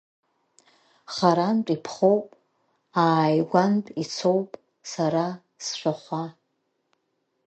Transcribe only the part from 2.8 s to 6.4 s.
ааигәантә ицоуп сара сшәахәа!